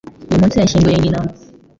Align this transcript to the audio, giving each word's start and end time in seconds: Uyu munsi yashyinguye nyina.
Uyu 0.29 0.41
munsi 0.41 0.59
yashyinguye 0.59 0.97
nyina. 0.99 1.19